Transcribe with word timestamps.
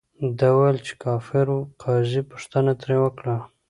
ده 0.37 0.49
ویل، 0.57 0.77
چې 0.87 0.93
کافر 1.03 1.47
ؤ. 1.57 1.59
قاضي 1.83 2.21
پوښتنه 2.31 2.71
ترې 2.81 2.97
وکړه، 3.03 3.35